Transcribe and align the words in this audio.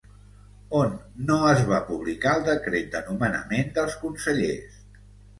On 0.77 0.93
no 1.25 1.35
es 1.49 1.59
va 1.71 1.81
publicar 1.89 2.33
el 2.37 2.45
decret 2.47 2.89
de 2.95 3.01
nomenament 3.09 3.69
dels 3.75 3.99
consellers? 4.07 4.81